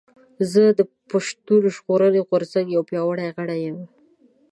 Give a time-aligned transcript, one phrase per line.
[0.51, 3.79] زه د پشتون ژغورنې غورځنګ يو پياوړي غړی یم